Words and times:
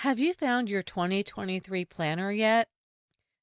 Have 0.00 0.18
you 0.18 0.34
found 0.34 0.68
your 0.68 0.82
2023 0.82 1.86
planner 1.86 2.30
yet? 2.30 2.68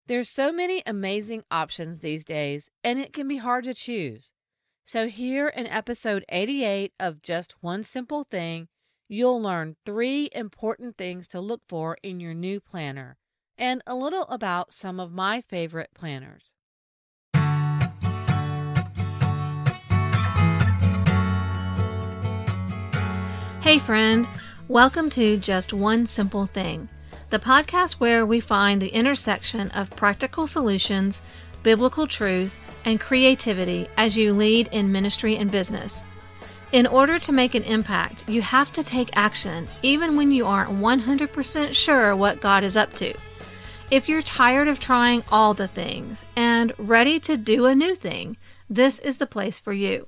There's 0.06 0.30
so 0.30 0.52
many 0.52 0.84
amazing 0.86 1.46
options 1.50 2.00
these 2.02 2.24
days, 2.24 2.70
and 2.84 3.00
it 3.00 3.12
can 3.12 3.28
be 3.28 3.38
hard 3.38 3.64
to 3.64 3.74
choose. 3.74 4.34
So, 4.86 5.08
here 5.08 5.48
in 5.48 5.66
episode 5.66 6.24
88 6.30 6.94
of 7.00 7.24
Just 7.24 7.56
One 7.62 7.84
Simple 7.84 8.24
Thing, 8.24 8.68
you'll 9.10 9.42
learn 9.42 9.78
three 9.84 10.30
important 10.32 10.96
things 10.96 11.28
to 11.30 11.42
look 11.42 11.62
for 11.68 11.98
in 12.04 12.20
your 12.20 12.36
new 12.36 12.60
planner 12.60 13.18
and 13.58 13.82
a 13.88 13.96
little 13.96 14.26
about 14.26 14.74
some 14.74 15.00
of 15.00 15.12
my 15.12 15.42
favorite 15.42 15.90
planners. 15.96 16.54
Hey, 23.62 23.80
friend. 23.80 24.28
Welcome 24.70 25.10
to 25.10 25.36
Just 25.36 25.74
One 25.74 26.08
Simple 26.08 26.46
Thing, 26.46 26.88
the 27.32 27.38
podcast 27.38 27.96
where 27.96 28.26
we 28.26 28.40
find 28.40 28.82
the 28.82 28.88
intersection 28.96 29.70
of 29.72 29.90
practical 29.90 30.48
solutions, 30.48 31.22
biblical 31.64 32.08
truth, 32.08 32.56
and 32.86 32.98
creativity 32.98 33.90
as 33.98 34.16
you 34.16 34.32
lead 34.32 34.70
in 34.72 34.90
ministry 34.90 35.36
and 35.36 35.52
business. 35.52 36.02
In 36.72 36.88
order 36.88 37.20
to 37.20 37.34
make 37.34 37.56
an 37.56 37.64
impact, 37.64 38.24
you 38.30 38.42
have 38.42 38.72
to 38.72 38.84
take 38.84 39.10
action, 39.18 39.68
even 39.82 40.16
when 40.16 40.32
you 40.32 40.46
aren't 40.46 40.80
100% 40.80 41.74
sure 41.74 42.16
what 42.16 42.40
God 42.40 42.64
is 42.64 42.78
up 42.78 42.94
to. 42.94 43.14
If 43.92 44.08
you're 44.08 44.22
tired 44.22 44.70
of 44.70 44.80
trying 44.80 45.24
all 45.30 45.54
the 45.54 45.68
things 45.68 46.24
and 46.38 46.72
ready 46.78 47.20
to 47.20 47.36
do 47.36 47.66
a 47.66 47.76
new 47.76 47.96
thing, 47.96 48.38
this 48.70 49.00
is 49.00 49.18
the 49.18 49.28
place 49.28 49.60
for 49.60 49.74
you. 49.74 50.08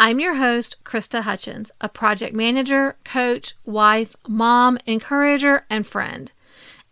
I'm 0.00 0.20
your 0.20 0.36
host, 0.36 0.76
Krista 0.84 1.22
Hutchins, 1.22 1.72
a 1.80 1.88
project 1.88 2.32
manager, 2.32 2.96
coach, 3.04 3.56
wife, 3.64 4.14
mom, 4.28 4.78
encourager, 4.86 5.66
and 5.68 5.84
friend. 5.84 6.30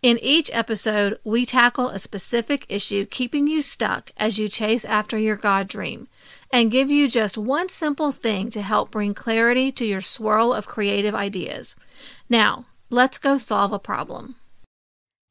In 0.03 0.19
each 0.21 0.51
episode, 0.51 1.17
we 1.23 1.45
tackle 1.45 1.87
a 1.87 1.99
specific 1.99 2.65
issue 2.67 3.05
keeping 3.05 3.47
you 3.47 3.61
stuck 3.61 4.11
as 4.17 4.37
you 4.37 4.49
chase 4.49 4.83
after 4.83 5.17
your 5.17 5.37
God 5.37 5.69
dream 5.69 6.09
and 6.51 6.69
give 6.69 6.91
you 6.91 7.07
just 7.07 7.37
one 7.37 7.69
simple 7.69 8.11
thing 8.11 8.49
to 8.49 8.61
help 8.61 8.91
bring 8.91 9.13
clarity 9.13 9.71
to 9.71 9.85
your 9.85 10.01
swirl 10.01 10.53
of 10.53 10.67
creative 10.67 11.15
ideas. 11.15 11.77
Now, 12.27 12.65
let's 12.89 13.17
go 13.17 13.37
solve 13.37 13.71
a 13.71 13.79
problem. 13.79 14.35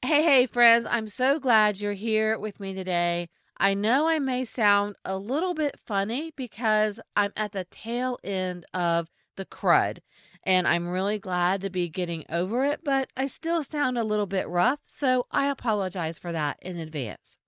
Hey, 0.01 0.23
hey, 0.23 0.47
friends, 0.47 0.87
I'm 0.89 1.09
so 1.09 1.39
glad 1.39 1.83
you're 1.83 1.93
here 1.93 2.39
with 2.39 2.59
me 2.59 2.73
today. 2.73 3.29
I 3.59 3.75
know 3.75 4.07
I 4.07 4.19
may 4.19 4.45
sound 4.45 4.97
a 5.05 5.19
little 5.19 5.55
bit 5.55 5.79
funny 5.87 6.33
because 6.37 7.01
I'm 7.17 7.33
at 7.37 7.53
the 7.53 7.65
tail 7.65 8.19
end 8.23 8.67
of 8.75 9.09
the 9.37 9.47
crud 9.47 9.99
and 10.43 10.69
I'm 10.69 10.89
really 10.89 11.19
glad 11.19 11.61
to 11.63 11.71
be 11.71 11.89
getting 11.89 12.25
over 12.31 12.65
it, 12.65 12.81
but 12.85 13.11
I 13.17 13.27
still 13.27 13.65
sound 13.65 13.99
a 13.99 14.05
little 14.05 14.27
bit 14.27 14.49
rough, 14.49 14.81
so 14.85 15.27
I 15.33 15.49
apologize 15.49 16.19
for 16.19 16.31
that 16.33 16.59
in 16.63 16.79
advance. 16.79 17.39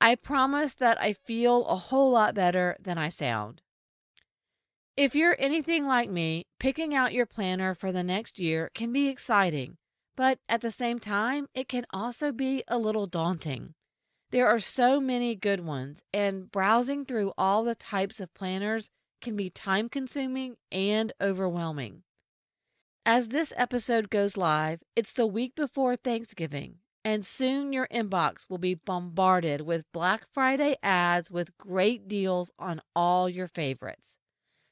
I 0.00 0.14
promise 0.14 0.74
that 0.74 1.00
I 1.00 1.14
feel 1.14 1.64
a 1.64 1.76
whole 1.76 2.12
lot 2.12 2.34
better 2.34 2.76
than 2.80 2.98
I 2.98 3.08
sound. 3.08 3.62
If 4.96 5.14
you're 5.14 5.36
anything 5.38 5.86
like 5.86 6.10
me, 6.10 6.46
picking 6.60 6.94
out 6.94 7.12
your 7.12 7.26
planner 7.26 7.74
for 7.74 7.90
the 7.90 8.04
next 8.04 8.38
year 8.38 8.70
can 8.74 8.92
be 8.92 9.08
exciting, 9.08 9.78
but 10.14 10.38
at 10.48 10.60
the 10.60 10.70
same 10.70 10.98
time, 10.98 11.48
it 11.54 11.68
can 11.68 11.86
also 11.92 12.32
be 12.32 12.62
a 12.68 12.78
little 12.78 13.06
daunting. 13.06 13.74
There 14.36 14.48
are 14.48 14.58
so 14.58 15.00
many 15.00 15.34
good 15.34 15.60
ones, 15.60 16.02
and 16.12 16.52
browsing 16.52 17.06
through 17.06 17.32
all 17.38 17.64
the 17.64 17.74
types 17.74 18.20
of 18.20 18.34
planners 18.34 18.90
can 19.22 19.34
be 19.34 19.48
time 19.48 19.88
consuming 19.88 20.58
and 20.70 21.10
overwhelming. 21.22 22.02
As 23.06 23.28
this 23.28 23.54
episode 23.56 24.10
goes 24.10 24.36
live, 24.36 24.82
it's 24.94 25.14
the 25.14 25.26
week 25.26 25.54
before 25.54 25.96
Thanksgiving, 25.96 26.80
and 27.02 27.24
soon 27.24 27.72
your 27.72 27.88
inbox 27.90 28.44
will 28.50 28.58
be 28.58 28.74
bombarded 28.74 29.62
with 29.62 29.90
Black 29.90 30.26
Friday 30.34 30.76
ads 30.82 31.30
with 31.30 31.56
great 31.56 32.06
deals 32.06 32.50
on 32.58 32.82
all 32.94 33.30
your 33.30 33.48
favorites. 33.48 34.18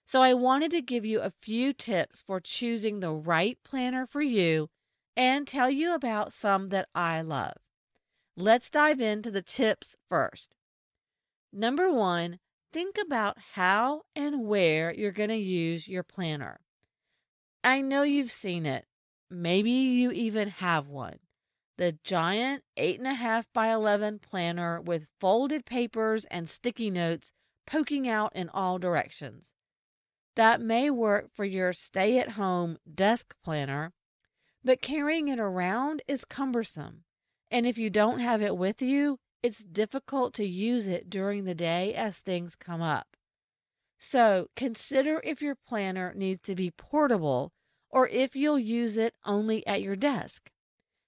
So, 0.04 0.20
I 0.20 0.34
wanted 0.34 0.72
to 0.72 0.82
give 0.82 1.06
you 1.06 1.22
a 1.22 1.32
few 1.40 1.72
tips 1.72 2.22
for 2.26 2.38
choosing 2.38 3.00
the 3.00 3.14
right 3.14 3.56
planner 3.64 4.06
for 4.06 4.20
you 4.20 4.68
and 5.16 5.48
tell 5.48 5.70
you 5.70 5.94
about 5.94 6.34
some 6.34 6.68
that 6.68 6.90
I 6.94 7.22
love. 7.22 7.63
Let's 8.36 8.68
dive 8.68 9.00
into 9.00 9.30
the 9.30 9.42
tips 9.42 9.96
first. 10.08 10.56
Number 11.52 11.92
one, 11.92 12.40
think 12.72 12.98
about 12.98 13.36
how 13.52 14.02
and 14.16 14.48
where 14.48 14.92
you're 14.92 15.12
going 15.12 15.28
to 15.28 15.36
use 15.36 15.86
your 15.86 16.02
planner. 16.02 16.58
I 17.62 17.80
know 17.80 18.02
you've 18.02 18.32
seen 18.32 18.66
it. 18.66 18.86
Maybe 19.30 19.70
you 19.70 20.10
even 20.10 20.48
have 20.48 20.88
one. 20.88 21.20
The 21.76 21.96
giant 22.02 22.64
8.5 22.76 23.44
by 23.54 23.72
11 23.72 24.18
planner 24.18 24.80
with 24.80 25.06
folded 25.20 25.64
papers 25.64 26.24
and 26.24 26.50
sticky 26.50 26.90
notes 26.90 27.30
poking 27.68 28.08
out 28.08 28.34
in 28.34 28.48
all 28.48 28.78
directions. 28.80 29.52
That 30.34 30.60
may 30.60 30.90
work 30.90 31.30
for 31.32 31.44
your 31.44 31.72
stay 31.72 32.18
at 32.18 32.30
home 32.30 32.78
desk 32.92 33.36
planner, 33.44 33.92
but 34.64 34.82
carrying 34.82 35.28
it 35.28 35.38
around 35.38 36.02
is 36.08 36.24
cumbersome. 36.24 37.04
And 37.50 37.66
if 37.66 37.78
you 37.78 37.90
don't 37.90 38.20
have 38.20 38.42
it 38.42 38.56
with 38.56 38.82
you, 38.82 39.18
it's 39.42 39.62
difficult 39.62 40.34
to 40.34 40.46
use 40.46 40.86
it 40.86 41.10
during 41.10 41.44
the 41.44 41.54
day 41.54 41.94
as 41.94 42.18
things 42.18 42.56
come 42.56 42.80
up. 42.80 43.16
So 43.98 44.48
consider 44.56 45.20
if 45.24 45.40
your 45.42 45.54
planner 45.54 46.12
needs 46.14 46.42
to 46.42 46.54
be 46.54 46.70
portable 46.70 47.52
or 47.90 48.08
if 48.08 48.34
you'll 48.34 48.58
use 48.58 48.96
it 48.96 49.14
only 49.24 49.66
at 49.66 49.82
your 49.82 49.96
desk. 49.96 50.50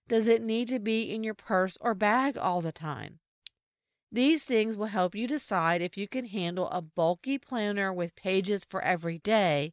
Does 0.09 0.29
it 0.29 0.43
need 0.43 0.69
to 0.69 0.79
be 0.79 1.03
in 1.13 1.25
your 1.25 1.35
purse 1.35 1.77
or 1.81 1.95
bag 1.95 2.39
all 2.39 2.61
the 2.61 2.73
time? 2.73 3.19
These 4.13 4.45
things 4.45 4.77
will 4.77 4.87
help 4.87 5.15
you 5.15 5.27
decide 5.27 5.83
if 5.83 5.97
you 5.97 6.07
can 6.07 6.27
handle 6.27 6.69
a 6.69 6.81
bulky 6.81 7.39
planner 7.39 7.93
with 7.93 8.15
pages 8.15 8.65
for 8.65 8.81
every 8.81 9.19
day, 9.19 9.73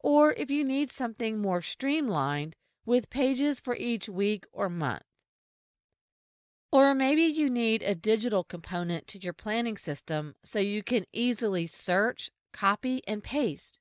or 0.00 0.32
if 0.32 0.50
you 0.50 0.64
need 0.64 0.90
something 0.90 1.38
more 1.38 1.62
streamlined 1.62 2.56
with 2.84 3.10
pages 3.10 3.60
for 3.60 3.76
each 3.76 4.08
week 4.08 4.44
or 4.52 4.68
month. 4.68 5.02
Or 6.72 6.94
maybe 6.94 7.22
you 7.22 7.50
need 7.50 7.82
a 7.82 7.96
digital 7.96 8.44
component 8.44 9.08
to 9.08 9.18
your 9.18 9.32
planning 9.32 9.76
system 9.76 10.36
so 10.44 10.60
you 10.60 10.84
can 10.84 11.04
easily 11.12 11.66
search, 11.66 12.30
copy, 12.52 13.02
and 13.08 13.24
paste. 13.24 13.78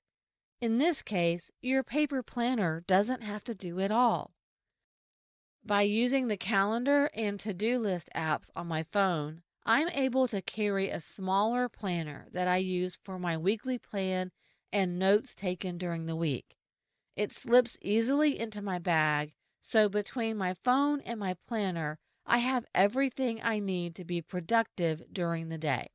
In 0.59 0.79
this 0.79 1.03
case, 1.03 1.51
your 1.61 1.83
paper 1.83 2.23
planner 2.23 2.83
doesn't 2.87 3.21
have 3.21 3.43
to 3.43 3.53
do 3.53 3.79
it 3.79 3.91
all. 3.91 4.31
By 5.63 5.83
using 5.83 6.27
the 6.27 6.37
calendar 6.37 7.11
and 7.13 7.39
to 7.41 7.53
do 7.53 7.77
list 7.77 8.09
apps 8.15 8.49
on 8.55 8.67
my 8.67 8.83
phone, 8.91 9.43
I'm 9.65 9.89
able 9.89 10.27
to 10.29 10.41
carry 10.41 10.89
a 10.89 10.99
smaller 10.99 11.69
planner 11.69 12.27
that 12.31 12.47
I 12.47 12.57
use 12.57 12.97
for 13.03 13.19
my 13.19 13.37
weekly 13.37 13.77
plan 13.77 14.31
and 14.73 14.97
notes 14.97 15.35
taken 15.35 15.77
during 15.77 16.07
the 16.07 16.15
week. 16.15 16.57
It 17.15 17.31
slips 17.31 17.77
easily 17.81 18.39
into 18.39 18.63
my 18.63 18.79
bag, 18.79 19.33
so 19.61 19.89
between 19.89 20.37
my 20.37 20.55
phone 20.63 21.01
and 21.01 21.19
my 21.19 21.35
planner, 21.47 21.99
I 22.29 22.37
have 22.37 22.67
everything 22.75 23.41
I 23.43 23.57
need 23.57 23.95
to 23.95 24.05
be 24.05 24.21
productive 24.21 25.01
during 25.11 25.49
the 25.49 25.57
day. 25.57 25.89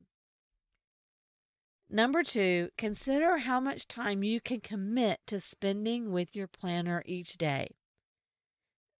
Number 1.89 2.23
two, 2.23 2.69
consider 2.77 3.37
how 3.37 3.61
much 3.61 3.87
time 3.87 4.21
you 4.21 4.41
can 4.41 4.59
commit 4.59 5.21
to 5.27 5.39
spending 5.39 6.11
with 6.11 6.35
your 6.35 6.47
planner 6.47 7.03
each 7.05 7.37
day. 7.37 7.69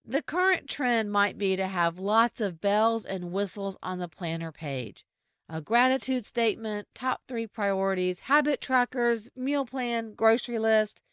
The 0.06 0.22
current 0.22 0.69
trend 0.69 1.12
might 1.12 1.38
be 1.38 1.57
to 1.57 1.68
have 1.68 2.00
lots 2.00 2.40
of 2.40 2.62
bells 2.62 3.03
and 3.03 3.34
whistles 3.34 3.78
on 3.84 4.00
the 4.00 4.07
planner 4.07 4.52
page 4.52 5.03
a 5.47 5.62
gratitude 5.62 6.25
statement, 6.25 6.88
top 6.96 7.22
three 7.28 7.46
priorities, 7.46 8.22
habit 8.22 8.62
trackers, 8.62 9.29
meal 9.35 9.63
plan, 9.63 10.16
grocery 10.16 10.57
list, 10.57 11.03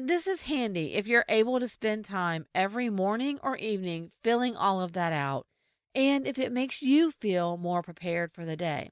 this 0.00 0.26
is 0.26 0.42
handy 0.42 0.94
if 0.94 1.06
you're 1.06 1.24
able 1.28 1.60
to 1.60 1.68
spend 1.68 2.04
time 2.04 2.46
every 2.54 2.88
morning 2.88 3.38
or 3.42 3.56
evening 3.56 4.10
filling 4.22 4.56
all 4.56 4.80
of 4.80 4.92
that 4.92 5.12
out, 5.12 5.46
and 5.94 6.26
if 6.26 6.38
it 6.38 6.52
makes 6.52 6.82
you 6.82 7.10
feel 7.10 7.56
more 7.56 7.82
prepared 7.82 8.32
for 8.32 8.44
the 8.44 8.56
day. 8.56 8.90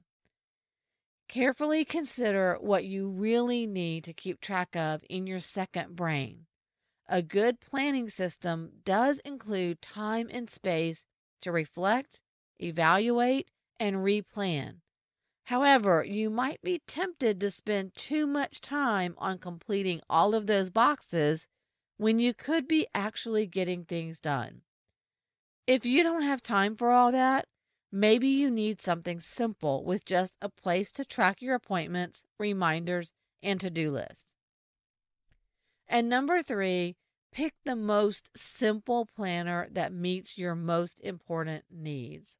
Carefully 1.27 1.85
consider 1.85 2.57
what 2.59 2.83
you 2.85 3.07
really 3.07 3.65
need 3.65 4.03
to 4.03 4.13
keep 4.13 4.41
track 4.41 4.75
of 4.75 5.01
in 5.09 5.25
your 5.25 5.39
second 5.39 5.95
brain. 5.95 6.45
A 7.07 7.21
good 7.21 7.59
planning 7.59 8.09
system 8.09 8.71
does 8.83 9.19
include 9.19 9.81
time 9.81 10.29
and 10.31 10.49
space 10.49 11.05
to 11.41 11.51
reflect, 11.51 12.21
evaluate, 12.59 13.49
and 13.79 13.97
replan. 13.97 14.80
However, 15.51 16.01
you 16.05 16.29
might 16.29 16.61
be 16.61 16.79
tempted 16.87 17.41
to 17.41 17.51
spend 17.51 17.93
too 17.93 18.25
much 18.25 18.61
time 18.61 19.15
on 19.17 19.37
completing 19.37 19.99
all 20.09 20.33
of 20.33 20.47
those 20.47 20.69
boxes 20.69 21.45
when 21.97 22.19
you 22.19 22.33
could 22.33 22.69
be 22.69 22.87
actually 22.95 23.47
getting 23.47 23.83
things 23.83 24.21
done. 24.21 24.61
If 25.67 25.85
you 25.85 26.03
don't 26.03 26.21
have 26.21 26.41
time 26.41 26.77
for 26.77 26.91
all 26.91 27.11
that, 27.11 27.49
maybe 27.91 28.29
you 28.29 28.49
need 28.49 28.81
something 28.81 29.19
simple 29.19 29.83
with 29.83 30.05
just 30.05 30.35
a 30.41 30.47
place 30.47 30.89
to 30.93 31.03
track 31.03 31.41
your 31.41 31.55
appointments, 31.55 32.23
reminders, 32.39 33.11
and 33.43 33.59
to 33.59 33.69
do 33.69 33.91
lists. 33.91 34.31
And 35.85 36.07
number 36.07 36.41
three, 36.41 36.95
Pick 37.31 37.53
the 37.63 37.77
most 37.77 38.29
simple 38.35 39.05
planner 39.05 39.69
that 39.71 39.93
meets 39.93 40.37
your 40.37 40.53
most 40.53 40.99
important 40.99 41.63
needs. 41.71 42.35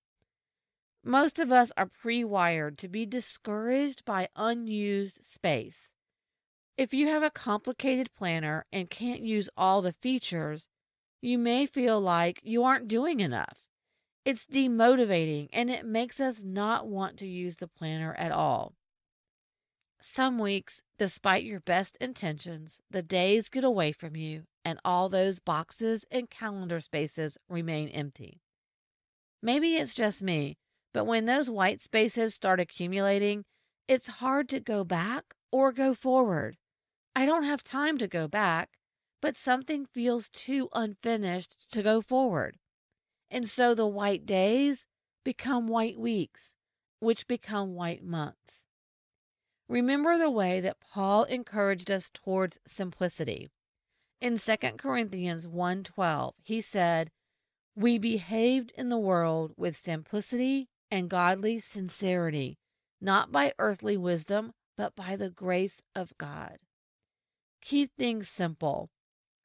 Most 1.03 1.39
of 1.39 1.51
us 1.51 1.71
are 1.75 1.87
pre 1.87 2.23
wired 2.23 2.77
to 2.79 2.87
be 2.87 3.05
discouraged 3.05 4.05
by 4.05 4.29
unused 4.35 5.25
space. 5.25 5.91
If 6.77 6.93
you 6.93 7.07
have 7.07 7.23
a 7.23 7.31
complicated 7.31 8.09
planner 8.15 8.65
and 8.71 8.89
can't 8.89 9.21
use 9.21 9.49
all 9.57 9.81
the 9.81 9.93
features, 9.93 10.67
you 11.21 11.37
may 11.37 11.65
feel 11.65 11.99
like 11.99 12.39
you 12.43 12.63
aren't 12.63 12.87
doing 12.87 13.19
enough. 13.19 13.63
It's 14.25 14.45
demotivating 14.45 15.49
and 15.51 15.69
it 15.69 15.85
makes 15.85 16.19
us 16.19 16.41
not 16.43 16.87
want 16.87 17.17
to 17.17 17.27
use 17.27 17.57
the 17.57 17.67
planner 17.67 18.13
at 18.15 18.31
all. 18.31 18.73
Some 20.01 20.39
weeks, 20.39 20.81
despite 20.97 21.43
your 21.43 21.59
best 21.59 21.95
intentions, 21.97 22.79
the 22.89 23.03
days 23.03 23.49
get 23.49 23.63
away 23.63 23.91
from 23.91 24.15
you 24.15 24.43
and 24.63 24.79
all 24.85 25.09
those 25.09 25.39
boxes 25.39 26.05
and 26.11 26.29
calendar 26.29 26.79
spaces 26.79 27.37
remain 27.49 27.89
empty. 27.89 28.41
Maybe 29.43 29.75
it's 29.75 29.93
just 29.93 30.21
me, 30.21 30.57
but 30.93 31.05
when 31.05 31.25
those 31.25 31.49
white 31.49 31.81
spaces 31.81 32.33
start 32.33 32.59
accumulating, 32.59 33.45
it's 33.87 34.07
hard 34.07 34.49
to 34.49 34.59
go 34.59 34.83
back 34.83 35.35
or 35.51 35.71
go 35.71 35.93
forward. 35.93 36.57
I 37.15 37.25
don't 37.25 37.43
have 37.43 37.63
time 37.63 37.97
to 37.97 38.07
go 38.07 38.27
back, 38.27 38.77
but 39.21 39.37
something 39.37 39.85
feels 39.85 40.29
too 40.29 40.69
unfinished 40.73 41.71
to 41.71 41.83
go 41.83 42.01
forward. 42.01 42.57
And 43.29 43.47
so 43.47 43.73
the 43.73 43.87
white 43.87 44.25
days 44.25 44.85
become 45.23 45.67
white 45.67 45.99
weeks, 45.99 46.55
which 46.99 47.27
become 47.27 47.73
white 47.73 48.03
months. 48.03 48.65
Remember 49.69 50.17
the 50.17 50.29
way 50.29 50.59
that 50.59 50.81
Paul 50.81 51.23
encouraged 51.23 51.89
us 51.89 52.09
towards 52.13 52.59
simplicity. 52.67 53.49
In 54.19 54.37
2 54.37 54.77
Corinthians 54.77 55.47
1:12, 55.47 56.35
he 56.43 56.59
said, 56.59 57.09
"We 57.75 57.97
behaved 57.97 58.71
in 58.75 58.89
the 58.89 58.97
world 58.99 59.53
with 59.55 59.77
simplicity 59.77 60.67
and 60.91 61.09
godly 61.09 61.59
sincerity, 61.59 62.59
not 62.99 63.31
by 63.31 63.53
earthly 63.57 63.97
wisdom, 63.97 64.53
but 64.75 64.95
by 64.95 65.15
the 65.15 65.29
grace 65.29 65.81
of 65.95 66.17
God." 66.17 66.59
Keep 67.61 67.95
things 67.95 68.29
simple. 68.29 68.89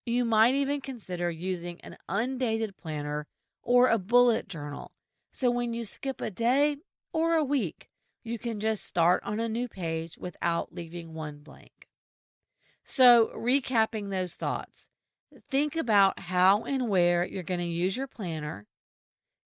You 0.04 0.24
might 0.24 0.54
even 0.54 0.80
consider 0.80 1.30
using 1.30 1.80
an 1.80 1.96
undated 2.08 2.76
planner 2.76 3.26
or 3.62 3.88
a 3.88 3.98
bullet 3.98 4.48
journal. 4.48 4.92
So 5.32 5.50
when 5.50 5.72
you 5.72 5.84
skip 5.84 6.20
a 6.20 6.30
day 6.30 6.76
or 7.12 7.34
a 7.34 7.44
week, 7.44 7.88
you 8.22 8.38
can 8.38 8.58
just 8.58 8.84
start 8.84 9.22
on 9.24 9.38
a 9.38 9.48
new 9.48 9.68
page 9.68 10.18
without 10.18 10.72
leaving 10.72 11.14
one 11.14 11.38
blank. 11.38 11.88
So, 12.84 13.28
recapping 13.36 14.10
those 14.10 14.34
thoughts, 14.34 14.88
think 15.48 15.76
about 15.76 16.20
how 16.20 16.64
and 16.64 16.88
where 16.88 17.24
you're 17.24 17.42
going 17.42 17.60
to 17.60 17.66
use 17.66 17.96
your 17.96 18.06
planner. 18.06 18.66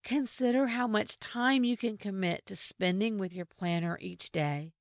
Consider 0.02 0.68
how 0.68 0.86
much 0.86 1.18
time 1.18 1.64
you 1.64 1.76
can 1.76 1.96
commit 1.96 2.46
to 2.46 2.56
spending 2.56 3.18
with 3.18 3.32
your 3.32 3.46
planner 3.46 3.98
each 4.00 4.30
day. 4.30 4.72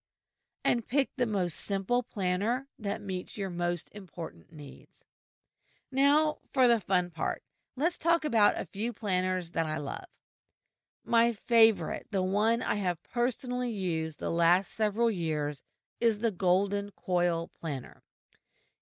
And 0.63 0.87
pick 0.87 1.09
the 1.17 1.25
most 1.25 1.55
simple 1.55 2.03
planner 2.03 2.67
that 2.77 3.01
meets 3.01 3.37
your 3.37 3.49
most 3.49 3.89
important 3.93 4.51
needs. 4.51 5.03
Now, 5.91 6.37
for 6.51 6.67
the 6.67 6.79
fun 6.79 7.11
part 7.11 7.43
let's 7.79 7.97
talk 7.97 8.25
about 8.25 8.59
a 8.59 8.65
few 8.65 8.91
planners 8.91 9.51
that 9.51 9.65
I 9.65 9.77
love. 9.77 10.03
My 11.05 11.31
favorite, 11.31 12.07
the 12.11 12.21
one 12.21 12.61
I 12.61 12.75
have 12.75 13.01
personally 13.03 13.71
used 13.71 14.19
the 14.19 14.29
last 14.29 14.73
several 14.73 15.09
years, 15.09 15.63
is 16.01 16.19
the 16.19 16.31
Golden 16.31 16.91
Coil 16.91 17.49
Planner. 17.59 18.03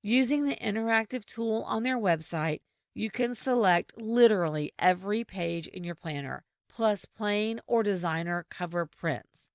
Using 0.01 0.45
the 0.45 0.55
interactive 0.55 1.25
tool 1.25 1.63
on 1.67 1.83
their 1.83 1.97
website, 1.97 2.61
you 2.97 3.11
can 3.11 3.35
select 3.35 3.95
literally 3.95 4.73
every 4.79 5.23
page 5.23 5.67
in 5.67 5.83
your 5.83 5.93
planner, 5.93 6.43
plus 6.67 7.05
plain 7.05 7.61
or 7.67 7.83
designer 7.83 8.43
cover 8.49 8.87
prints. 8.87 9.51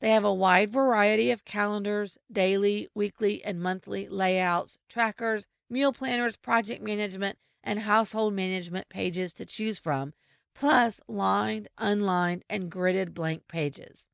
They 0.00 0.10
have 0.10 0.22
a 0.22 0.32
wide 0.32 0.70
variety 0.70 1.32
of 1.32 1.44
calendars, 1.44 2.16
daily, 2.30 2.88
weekly, 2.94 3.44
and 3.44 3.60
monthly 3.60 4.08
layouts, 4.08 4.78
trackers, 4.88 5.48
meal 5.68 5.92
planners, 5.92 6.36
project 6.36 6.80
management, 6.80 7.38
and 7.64 7.80
household 7.80 8.34
management 8.34 8.88
pages 8.88 9.34
to 9.34 9.44
choose 9.44 9.80
from, 9.80 10.12
plus 10.54 11.00
lined, 11.08 11.66
unlined, 11.78 12.44
and 12.48 12.70
gridded 12.70 13.14
blank 13.14 13.48
pages. 13.48 14.06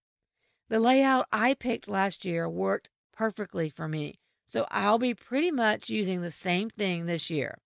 The 0.71 0.81
layout 0.81 1.27
I 1.31 1.53
picked 1.53 1.89
last 1.89 2.25
year 2.25 2.49
worked 2.49 2.89
perfectly 3.13 3.69
for 3.69 3.87
me, 3.87 4.19
so 4.47 4.67
I'll 4.71 4.99
be 4.99 5.13
pretty 5.13 5.51
much 5.51 5.91
using 5.91 6.23
the 6.23 6.31
same 6.31 6.71
thing 6.71 7.05
this 7.05 7.29
year. 7.29 7.59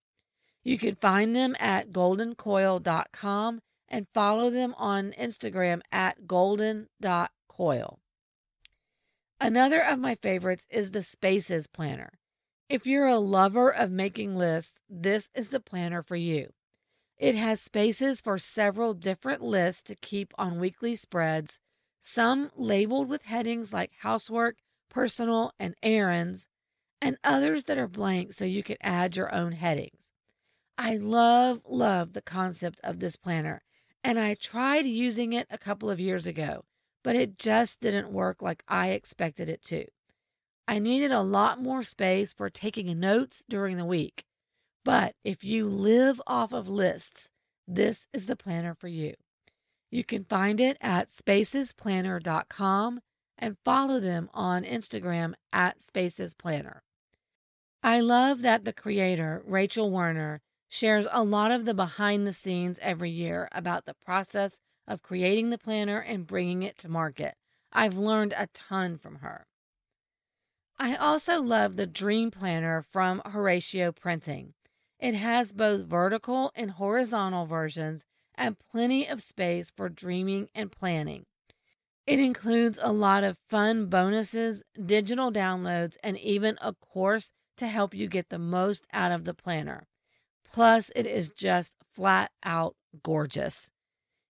You 0.67 0.79
can 0.79 0.97
find 0.97 1.37
them 1.37 1.55
at 1.61 1.93
goldencoil.com 1.93 3.61
and 3.89 4.07
follow 4.13 4.51
them 4.51 4.75
on 4.77 5.13
Instagram 5.13 5.81
at 5.93 6.27
golden.coil. 6.27 8.01
Another 9.41 9.81
of 9.81 10.01
my 10.01 10.17
favorites 10.17 10.67
is 10.69 10.91
the 10.91 11.05
Spaces 11.05 11.69
Planner. 11.69 12.19
If 12.69 12.85
you're 12.85 13.07
a 13.07 13.21
lover 13.21 13.73
of 13.73 13.93
making 13.93 14.35
lists, 14.35 14.81
this 14.91 15.29
is 15.37 15.51
the 15.51 15.61
planner 15.61 16.03
for 16.03 16.17
you. 16.17 16.49
It 17.17 17.37
has 17.37 17.61
spaces 17.61 18.21
for 18.21 18.37
several 18.37 18.93
different 18.93 19.43
lists 19.43 19.85
to 19.85 19.95
keep 19.95 20.35
on 20.37 20.59
weekly 20.59 20.97
spreads, 20.97 21.61
some 22.01 22.51
labeled 22.57 23.09
with 23.09 23.23
headings 23.23 23.73
like 23.73 23.93
housework, 24.01 24.57
personal, 24.91 25.53
and 25.61 25.77
errands, 25.81 26.49
and 27.01 27.19
others 27.23 27.63
that 27.65 27.79
are 27.79 27.87
blank 27.87 28.33
so 28.33 28.45
you 28.45 28.65
can 28.65 28.79
add 28.81 29.17
your 29.17 29.33
own 29.33 29.53
headings. 29.53 30.11
I 30.79 30.97
love, 30.97 31.63
love 31.67 32.13
the 32.13 32.23
concept 32.23 32.81
of 32.85 33.01
this 33.01 33.17
planner, 33.17 33.63
and 34.05 34.19
I 34.19 34.35
tried 34.35 34.85
using 34.87 35.33
it 35.33 35.47
a 35.51 35.59
couple 35.59 35.91
of 35.91 35.99
years 35.99 36.27
ago, 36.27 36.65
but 37.03 37.17
it 37.17 37.39
just 37.39 37.81
didn't 37.81 38.13
work 38.13 38.43
like 38.43 38.63
I 38.69 38.91
expected 38.91 39.49
it 39.49 39.63
to. 39.67 39.87
I 40.69 40.79
needed 40.79 41.13
a 41.13 41.23
lot 41.23 41.63
more 41.63 41.83
space 41.83 42.33
for 42.33 42.51
taking 42.51 42.99
notes 42.99 43.43
during 43.49 43.77
the 43.77 43.85
week. 43.85 44.25
But 44.85 45.15
if 45.25 45.43
you 45.43 45.67
live 45.67 46.21
off 46.27 46.53
of 46.53 46.69
lists, 46.69 47.29
this 47.67 48.07
is 48.13 48.27
the 48.27 48.37
planner 48.37 48.75
for 48.75 48.89
you. 48.89 49.15
You 49.91 50.05
can 50.05 50.25
find 50.25 50.61
it 50.61 50.77
at 50.81 51.09
spacesplanner.com 51.09 53.01
and 53.39 53.57
follow 53.65 54.01
them 54.01 54.31
on 54.35 54.65
Instagram 54.65 55.35
at 55.53 55.79
spacesplanner. 55.81 56.81
I 57.83 58.01
love 58.01 58.43
that 58.43 58.65
the 58.65 58.73
creator, 58.73 59.43
Rachel 59.47 59.91
Werner, 59.91 60.41
shares 60.69 61.07
a 61.11 61.23
lot 61.23 61.51
of 61.51 61.65
the 61.65 61.75
behind 61.75 62.27
the 62.27 62.33
scenes 62.33 62.79
every 62.83 63.11
year 63.11 63.49
about 63.53 63.85
the 63.85 63.95
process 63.95 64.59
of 64.87 65.03
creating 65.03 65.51
the 65.51 65.59
planner 65.59 65.99
and 65.99 66.27
bringing 66.27 66.63
it 66.63 66.79
to 66.79 66.89
market. 66.89 67.35
I've 67.73 67.97
learned 67.97 68.35
a 68.37 68.49
ton 68.53 68.99
from 68.99 69.17
her. 69.17 69.47
I 70.79 70.95
also 70.95 71.41
love 71.41 71.77
the 71.77 71.87
Dream 71.87 72.31
Planner 72.31 72.83
from 72.83 73.23
Horacio 73.25 73.95
Printing. 73.95 74.55
It 74.99 75.15
has 75.15 75.53
both 75.53 75.87
vertical 75.87 76.53
and 76.55 76.73
horizontal 76.73 77.47
versions 77.47 78.05
and 78.35 78.59
plenty 78.59 79.07
of 79.07 79.23
space 79.23 79.71
for 79.75 79.89
dreaming 79.89 80.49
and 80.55 80.71
planning. 80.71 81.25
It 82.07 82.21
includes 82.21 82.79
a 82.81 82.93
lot 82.93 83.25
of 83.25 83.39
fun 83.49 83.87
bonuses, 83.87 84.63
digital 84.85 85.33
downloads, 85.33 85.97
and 86.03 86.19
even 86.19 86.59
a 86.61 86.75
course 86.75 87.33
to 87.57 87.67
help 87.67 87.95
you 87.95 88.07
get 88.07 88.29
the 88.29 88.39
most 88.39 88.87
out 88.93 89.13
of 89.13 89.25
the 89.25 89.35
planner. 89.35 89.89
Plus, 90.53 90.91
it 90.95 91.07
is 91.07 91.31
just 91.31 91.75
flat 91.95 92.31
out 92.43 92.77
gorgeous. 93.03 93.71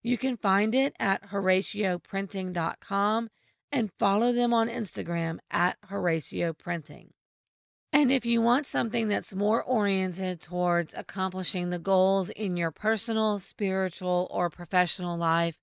You 0.03 0.17
can 0.17 0.37
find 0.37 0.73
it 0.73 0.95
at 0.99 1.29
horacioprinting.com 1.29 3.29
and 3.71 3.91
follow 3.99 4.31
them 4.31 4.53
on 4.53 4.69
Instagram 4.69 5.39
at 5.51 5.77
Horacio 5.89 6.57
Printing. 6.57 7.11
And 7.91 8.11
if 8.11 8.25
you 8.25 8.41
want 8.41 8.65
something 8.65 9.07
that's 9.07 9.33
more 9.33 9.63
oriented 9.63 10.41
towards 10.41 10.93
accomplishing 10.93 11.69
the 11.69 11.79
goals 11.79 12.29
in 12.29 12.57
your 12.57 12.71
personal, 12.71 13.39
spiritual, 13.39 14.27
or 14.29 14.49
professional 14.49 15.17
life, 15.17 15.59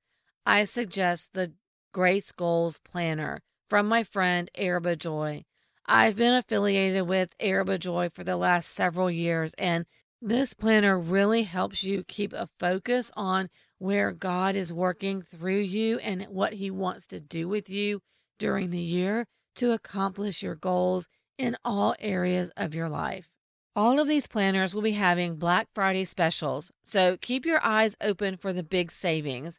I 0.46 0.64
suggest 0.64 1.34
the 1.34 1.52
Grace 1.92 2.32
Goals 2.32 2.78
Planner 2.78 3.42
from 3.68 3.86
my 3.86 4.02
friend 4.02 4.50
Arabah 4.56 4.96
Joy. 4.96 5.44
I've 5.86 6.16
been 6.16 6.34
affiliated 6.34 7.06
with 7.06 7.34
Arabah 7.40 7.78
Joy 7.78 8.08
for 8.08 8.24
the 8.24 8.36
last 8.36 8.70
several 8.70 9.10
years, 9.10 9.54
and 9.58 9.84
this 10.20 10.54
planner 10.54 10.98
really 10.98 11.42
helps 11.42 11.84
you 11.84 12.04
keep 12.04 12.32
a 12.32 12.48
focus 12.58 13.10
on 13.16 13.50
where 13.78 14.12
God 14.12 14.56
is 14.56 14.72
working 14.72 15.20
through 15.20 15.60
you 15.60 15.98
and 15.98 16.22
what 16.24 16.54
He 16.54 16.70
wants 16.70 17.06
to 17.08 17.20
do 17.20 17.48
with 17.48 17.68
you 17.68 18.00
during 18.38 18.70
the 18.70 18.78
year 18.78 19.26
to 19.56 19.72
accomplish 19.72 20.42
your 20.42 20.54
goals 20.54 21.08
in 21.38 21.56
all 21.64 21.94
areas 21.98 22.50
of 22.56 22.74
your 22.74 22.88
life. 22.88 23.28
All 23.76 23.98
of 23.98 24.06
these 24.06 24.28
planners 24.28 24.72
will 24.72 24.82
be 24.82 24.92
having 24.92 25.36
Black 25.36 25.68
Friday 25.74 26.04
specials, 26.04 26.70
so 26.84 27.16
keep 27.20 27.44
your 27.44 27.64
eyes 27.64 27.96
open 28.00 28.36
for 28.36 28.52
the 28.52 28.62
big 28.62 28.92
savings. 28.92 29.58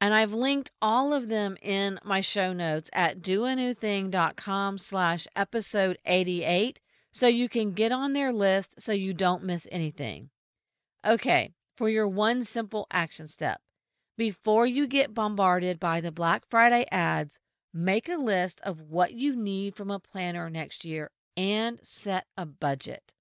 And 0.00 0.12
I've 0.12 0.32
linked 0.32 0.72
all 0.82 1.14
of 1.14 1.28
them 1.28 1.56
in 1.62 2.00
my 2.02 2.20
show 2.20 2.52
notes 2.52 2.90
at 2.92 3.20
doanewthing.com 3.20 4.78
slash 4.78 5.28
episode 5.36 5.98
88 6.04 6.80
so 7.12 7.26
you 7.26 7.48
can 7.48 7.72
get 7.72 7.92
on 7.92 8.12
their 8.12 8.32
list 8.32 8.80
so 8.80 8.92
you 8.92 9.12
don't 9.12 9.44
miss 9.44 9.66
anything. 9.70 10.30
Okay, 11.06 11.52
for 11.76 11.88
your 11.88 12.08
one 12.08 12.44
simple 12.44 12.86
action 12.90 13.28
step. 13.28 13.60
Before 14.16 14.66
you 14.66 14.86
get 14.86 15.14
bombarded 15.14 15.80
by 15.80 16.00
the 16.00 16.12
Black 16.12 16.44
Friday 16.48 16.86
ads, 16.90 17.38
make 17.72 18.08
a 18.08 18.16
list 18.16 18.60
of 18.62 18.80
what 18.80 19.14
you 19.14 19.34
need 19.34 19.74
from 19.74 19.90
a 19.90 19.98
planner 19.98 20.50
next 20.50 20.84
year 20.84 21.10
and 21.36 21.78
set 21.82 22.26
a 22.36 22.46
budget. 22.46 23.12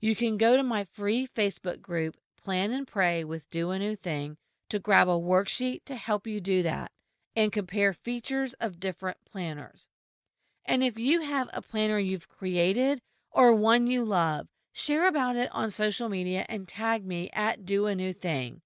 You 0.00 0.14
can 0.14 0.36
go 0.36 0.56
to 0.56 0.62
my 0.62 0.84
free 0.84 1.26
Facebook 1.26 1.82
group, 1.82 2.16
Plan 2.42 2.70
and 2.70 2.86
Pray 2.86 3.24
with 3.24 3.50
Do 3.50 3.70
a 3.70 3.78
New 3.78 3.96
Thing, 3.96 4.36
to 4.70 4.78
grab 4.78 5.08
a 5.08 5.12
worksheet 5.12 5.84
to 5.86 5.96
help 5.96 6.26
you 6.26 6.40
do 6.40 6.62
that 6.62 6.92
and 7.34 7.52
compare 7.52 7.92
features 7.92 8.54
of 8.54 8.80
different 8.80 9.18
planners. 9.30 9.88
And 10.64 10.84
if 10.84 10.98
you 10.98 11.22
have 11.22 11.48
a 11.52 11.62
planner 11.62 11.98
you've 11.98 12.28
created 12.28 13.00
or 13.38 13.54
one 13.54 13.86
you 13.86 14.04
love, 14.04 14.48
share 14.72 15.06
about 15.06 15.36
it 15.36 15.48
on 15.52 15.70
social 15.70 16.08
media 16.08 16.44
and 16.48 16.66
tag 16.66 17.06
me 17.06 17.30
at 17.32 17.64
Do 17.64 17.86
a 17.86 17.94
New 17.94 18.12
Thing. 18.12 18.62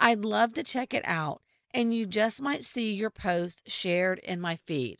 I'd 0.00 0.24
love 0.24 0.52
to 0.54 0.64
check 0.64 0.92
it 0.92 1.04
out, 1.04 1.40
and 1.72 1.94
you 1.94 2.06
just 2.06 2.42
might 2.42 2.64
see 2.64 2.92
your 2.92 3.08
post 3.08 3.62
shared 3.68 4.18
in 4.18 4.40
my 4.40 4.56
feed. 4.66 4.98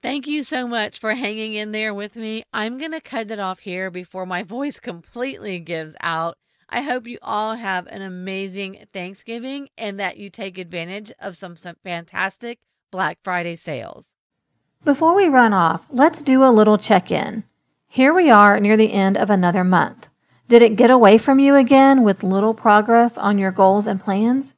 Thank 0.00 0.26
you 0.26 0.42
so 0.42 0.66
much 0.66 0.98
for 0.98 1.12
hanging 1.12 1.52
in 1.52 1.72
there 1.72 1.92
with 1.92 2.16
me. 2.16 2.42
I'm 2.50 2.78
going 2.78 2.92
to 2.92 3.02
cut 3.02 3.30
it 3.30 3.38
off 3.38 3.58
here 3.58 3.90
before 3.90 4.24
my 4.24 4.42
voice 4.56 4.80
completely 4.80 5.58
gives 5.58 5.94
out. 6.00 6.38
I 6.70 6.80
hope 6.80 7.06
you 7.06 7.18
all 7.20 7.56
have 7.56 7.86
an 7.88 8.00
amazing 8.00 8.86
Thanksgiving 8.90 9.68
and 9.76 10.00
that 10.00 10.16
you 10.16 10.30
take 10.30 10.56
advantage 10.56 11.12
of 11.18 11.36
some, 11.36 11.58
some 11.58 11.76
fantastic 11.84 12.58
Black 12.90 13.18
Friday 13.22 13.56
sales. 13.56 14.14
Before 14.82 15.14
we 15.14 15.28
run 15.28 15.52
off, 15.52 15.84
let's 15.90 16.22
do 16.22 16.42
a 16.42 16.48
little 16.48 16.78
check 16.78 17.10
in. 17.10 17.44
Here 17.92 18.14
we 18.14 18.30
are 18.30 18.60
near 18.60 18.76
the 18.76 18.92
end 18.92 19.16
of 19.16 19.30
another 19.30 19.64
month. 19.64 20.06
Did 20.46 20.62
it 20.62 20.76
get 20.76 20.92
away 20.92 21.18
from 21.18 21.40
you 21.40 21.56
again 21.56 22.04
with 22.04 22.22
little 22.22 22.54
progress 22.54 23.18
on 23.18 23.36
your 23.36 23.50
goals 23.50 23.88
and 23.88 24.00
plans? 24.00 24.54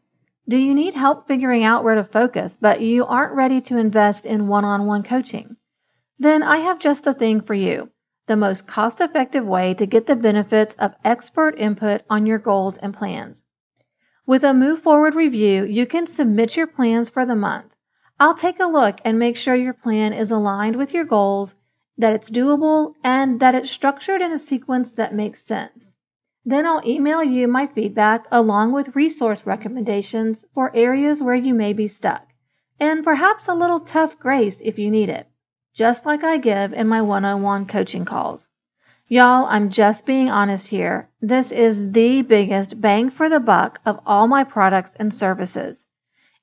Do 0.47 0.59
you 0.59 0.75
need 0.75 0.93
help 0.93 1.27
figuring 1.27 1.65
out 1.65 1.83
where 1.83 1.95
to 1.95 2.05
focus, 2.05 2.59
but 2.61 2.83
you 2.83 3.07
aren't 3.07 3.33
ready 3.33 3.63
to 3.63 3.79
invest 3.79 4.27
in 4.27 4.49
one 4.49 4.67
on 4.67 4.85
one 4.85 5.03
coaching? 5.03 5.57
Then 6.19 6.43
I 6.43 6.59
have 6.59 6.79
just 6.79 7.05
the 7.05 7.15
thing 7.15 7.41
for 7.41 7.55
you 7.55 7.89
the 8.27 8.37
most 8.37 8.67
cost 8.67 9.01
effective 9.01 9.47
way 9.47 9.73
to 9.75 9.87
get 9.87 10.05
the 10.05 10.15
benefits 10.15 10.75
of 10.79 10.95
expert 11.03 11.55
input 11.57 12.03
on 12.11 12.27
your 12.27 12.39
goals 12.39 12.77
and 12.77 12.93
plans. 12.93 13.45
With 14.27 14.45
a 14.45 14.53
Move 14.53 14.83
Forward 14.83 15.15
review, 15.15 15.65
you 15.65 15.87
can 15.87 16.07
submit 16.07 16.55
your 16.55 16.67
plans 16.67 17.09
for 17.09 17.25
the 17.25 17.35
month. 17.35 17.75
I'll 18.21 18.35
take 18.35 18.61
a 18.61 18.67
look 18.67 18.99
and 19.07 19.19
make 19.19 19.39
sure 19.39 19.55
your 19.55 19.73
plan 19.73 20.13
is 20.13 20.31
aligned 20.31 20.77
with 20.77 20.93
your 20.93 21.07
goals, 21.07 21.55
that 21.99 22.15
it's 22.15 22.31
doable, 22.31 22.95
and 23.03 23.41
that 23.41 23.55
it's 23.55 23.71
structured 23.71 24.21
in 24.21 24.33
a 24.33 24.39
sequence 24.39 24.93
that 24.93 25.15
makes 25.15 25.45
sense. 25.45 25.95
Then 26.45 26.67
I'll 26.67 26.87
email 26.87 27.23
you 27.23 27.47
my 27.49 27.67
feedback 27.67 28.27
along 28.31 28.73
with 28.73 28.97
resource 28.97 29.47
recommendations 29.47 30.45
for 30.55 30.75
areas 30.75 31.23
where 31.23 31.35
you 31.35 31.55
may 31.55 31.73
be 31.73 31.89
stuck, 31.89 32.29
and 32.81 33.05
perhaps 33.05 33.49
a 33.49 33.55
little 33.55 33.81
tough 33.81 34.19
grace 34.19 34.59
if 34.63 34.79
you 34.79 34.91
need 34.91 35.09
it 35.09 35.29
just 35.75 36.05
like 36.05 36.23
I 36.23 36.37
give 36.37 36.75
in 36.75 36.87
my 36.87 37.01
one 37.01 37.25
on 37.25 37.41
one 37.41 37.65
coaching 37.65 38.05
calls. 38.05 38.49
Y'all, 39.09 39.47
I'm 39.47 39.71
just 39.71 40.05
being 40.05 40.29
honest 40.29 40.69
here. 40.69 41.09
This 41.21 41.51
is 41.51 41.93
the 41.93 42.21
biggest 42.23 42.81
bang 42.81 43.11
for 43.11 43.29
the 43.29 43.41
buck 43.41 43.81
of 43.87 43.99
all 44.05 44.29
my 44.29 44.45
products 44.45 44.95
and 44.97 45.13
services. 45.13 45.87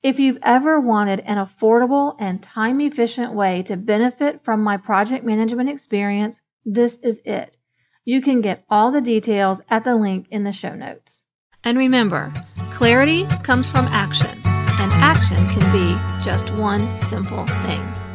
If 0.02 0.18
you've 0.18 0.38
ever 0.42 0.80
wanted 0.80 1.20
an 1.20 1.36
affordable 1.36 2.16
and 2.18 2.42
time 2.42 2.80
efficient 2.80 3.34
way 3.34 3.62
to 3.64 3.76
benefit 3.76 4.42
from 4.42 4.62
my 4.62 4.78
project 4.78 5.26
management 5.26 5.68
experience, 5.68 6.40
this 6.64 6.96
is 7.02 7.20
it. 7.26 7.54
You 8.06 8.22
can 8.22 8.40
get 8.40 8.64
all 8.70 8.92
the 8.92 9.02
details 9.02 9.60
at 9.68 9.84
the 9.84 9.94
link 9.94 10.26
in 10.30 10.44
the 10.44 10.52
show 10.52 10.74
notes. 10.74 11.22
And 11.64 11.76
remember, 11.76 12.32
clarity 12.72 13.26
comes 13.42 13.68
from 13.68 13.84
action, 13.88 14.40
and 14.46 14.90
action 14.94 15.36
can 15.48 15.70
be 15.70 16.24
just 16.24 16.50
one 16.54 16.96
simple 16.96 17.44
thing. 17.44 18.09